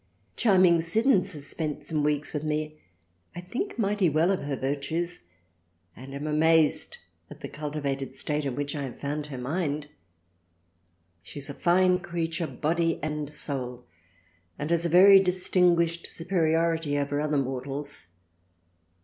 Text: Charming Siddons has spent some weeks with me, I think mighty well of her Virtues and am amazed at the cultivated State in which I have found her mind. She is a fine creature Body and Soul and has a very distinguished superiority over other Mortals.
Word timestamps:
Charming 0.35 0.81
Siddons 0.81 1.33
has 1.33 1.45
spent 1.45 1.83
some 1.83 2.01
weeks 2.03 2.33
with 2.33 2.43
me, 2.43 2.75
I 3.35 3.39
think 3.39 3.77
mighty 3.77 4.09
well 4.09 4.31
of 4.31 4.39
her 4.41 4.55
Virtues 4.55 5.25
and 5.95 6.15
am 6.15 6.25
amazed 6.25 6.97
at 7.29 7.41
the 7.41 7.47
cultivated 7.47 8.15
State 8.15 8.43
in 8.43 8.55
which 8.55 8.75
I 8.75 8.85
have 8.85 8.99
found 8.99 9.27
her 9.27 9.37
mind. 9.37 9.89
She 11.21 11.37
is 11.37 11.51
a 11.51 11.53
fine 11.53 11.99
creature 11.99 12.47
Body 12.47 12.99
and 13.03 13.29
Soul 13.29 13.85
and 14.57 14.71
has 14.71 14.87
a 14.87 14.89
very 14.89 15.19
distinguished 15.19 16.07
superiority 16.07 16.97
over 16.97 17.21
other 17.21 17.37
Mortals. 17.37 18.07